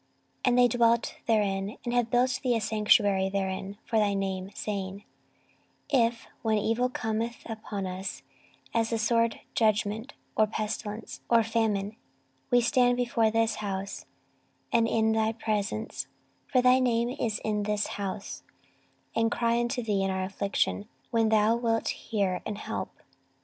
14:020:008 0.01 0.09
And 0.49 0.57
they 0.57 0.67
dwelt 0.67 1.15
therein, 1.27 1.77
and 1.85 1.93
have 1.93 2.09
built 2.09 2.39
thee 2.41 2.55
a 2.55 2.59
sanctuary 2.59 3.29
therein 3.29 3.77
for 3.85 3.97
thy 3.99 4.15
name, 4.15 4.49
saying, 4.55 5.03
14:020:009 5.93 6.07
If, 6.07 6.27
when 6.41 6.57
evil 6.57 6.89
cometh 6.89 7.37
upon 7.45 7.85
us, 7.85 8.23
as 8.73 8.89
the 8.89 8.97
sword, 8.97 9.41
judgment, 9.53 10.13
or 10.35 10.47
pestilence, 10.47 11.21
or 11.29 11.43
famine, 11.43 11.97
we 12.49 12.61
stand 12.61 12.97
before 12.97 13.29
this 13.29 13.57
house, 13.57 14.07
and 14.73 14.87
in 14.87 15.11
thy 15.11 15.33
presence, 15.33 16.07
(for 16.47 16.63
thy 16.63 16.79
name 16.79 17.09
is 17.09 17.37
in 17.45 17.61
this 17.61 17.85
house,) 18.01 18.41
and 19.15 19.29
cry 19.31 19.59
unto 19.59 19.83
thee 19.83 20.01
in 20.01 20.09
our 20.09 20.23
affliction, 20.23 20.89
then 21.13 21.29
thou 21.29 21.55
wilt 21.55 21.89
hear 21.89 22.41
and 22.43 22.57
help. 22.57 22.89